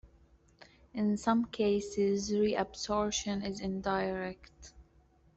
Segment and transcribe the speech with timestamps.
[0.95, 4.73] In some cases, reabsorption is indirect.